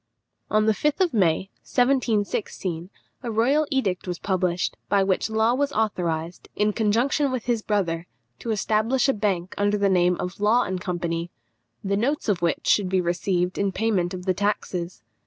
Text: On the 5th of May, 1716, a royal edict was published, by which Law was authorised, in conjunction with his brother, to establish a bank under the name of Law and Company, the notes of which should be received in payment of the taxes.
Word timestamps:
On 0.49 0.65
the 0.65 0.71
5th 0.73 0.99
of 0.99 1.13
May, 1.13 1.51
1716, 1.61 2.89
a 3.21 3.29
royal 3.31 3.67
edict 3.69 4.07
was 4.07 4.17
published, 4.17 4.75
by 4.89 5.03
which 5.03 5.29
Law 5.29 5.53
was 5.53 5.71
authorised, 5.73 6.49
in 6.55 6.73
conjunction 6.73 7.31
with 7.31 7.45
his 7.45 7.61
brother, 7.61 8.07
to 8.39 8.49
establish 8.49 9.07
a 9.07 9.13
bank 9.13 9.53
under 9.59 9.77
the 9.77 9.89
name 9.89 10.15
of 10.15 10.39
Law 10.39 10.63
and 10.63 10.81
Company, 10.81 11.29
the 11.83 11.97
notes 11.97 12.27
of 12.27 12.41
which 12.41 12.65
should 12.65 12.89
be 12.89 12.99
received 12.99 13.59
in 13.59 13.71
payment 13.71 14.15
of 14.15 14.25
the 14.25 14.33
taxes. 14.33 15.03